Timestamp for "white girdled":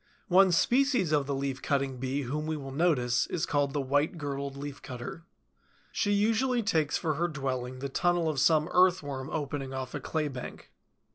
3.81-4.57